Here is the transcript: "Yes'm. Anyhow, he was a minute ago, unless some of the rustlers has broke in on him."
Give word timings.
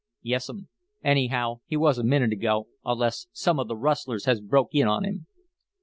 "Yes'm. 0.23 0.67
Anyhow, 1.03 1.59
he 1.67 1.77
was 1.77 1.99
a 1.99 2.03
minute 2.03 2.33
ago, 2.33 2.67
unless 2.83 3.27
some 3.31 3.59
of 3.59 3.67
the 3.67 3.77
rustlers 3.77 4.25
has 4.25 4.41
broke 4.41 4.73
in 4.73 4.87
on 4.87 5.03
him." 5.03 5.27